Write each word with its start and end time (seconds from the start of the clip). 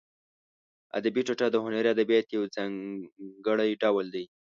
ادبي 0.97 1.21
ټوټه 1.27 1.47
د 1.51 1.55
هنري 1.63 1.89
ادبیاتو 1.91 2.31
یو 2.37 2.43
ځانګړی 2.55 3.69
ډول 3.83 4.05
دی. 4.15 4.25